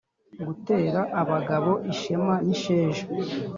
Gitera 0.47 1.01
abagabo 1.21 1.71
ishema 1.91 2.33
n'isheja 2.45 3.03